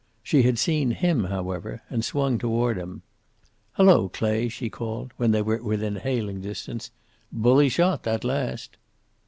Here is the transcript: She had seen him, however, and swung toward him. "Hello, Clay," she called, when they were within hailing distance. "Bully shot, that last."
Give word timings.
She 0.23 0.41
had 0.41 0.57
seen 0.57 0.89
him, 0.89 1.25
however, 1.25 1.83
and 1.87 2.03
swung 2.03 2.39
toward 2.39 2.75
him. 2.75 3.03
"Hello, 3.73 4.09
Clay," 4.09 4.49
she 4.49 4.67
called, 4.67 5.13
when 5.17 5.29
they 5.29 5.43
were 5.43 5.61
within 5.61 5.97
hailing 5.97 6.41
distance. 6.41 6.89
"Bully 7.31 7.69
shot, 7.69 8.01
that 8.01 8.23
last." 8.23 8.77